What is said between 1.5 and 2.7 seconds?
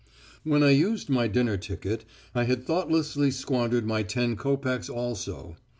ticket I had